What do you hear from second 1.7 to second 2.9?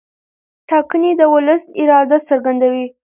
اراده څرګندوي